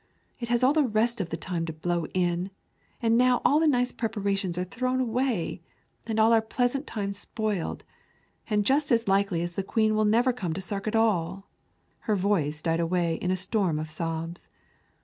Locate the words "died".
12.63-12.79